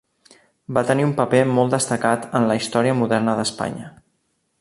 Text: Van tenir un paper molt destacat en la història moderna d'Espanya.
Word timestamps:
Van 0.77 0.87
tenir 0.91 1.03
un 1.07 1.11
paper 1.19 1.41
molt 1.59 1.75
destacat 1.75 2.25
en 2.39 2.47
la 2.53 2.57
història 2.61 2.95
moderna 3.03 3.37
d'Espanya. 3.41 3.93